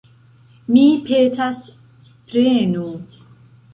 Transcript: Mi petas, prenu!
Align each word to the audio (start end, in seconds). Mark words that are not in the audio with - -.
Mi 0.75 0.85
petas, 1.09 1.61
prenu! 2.33 2.89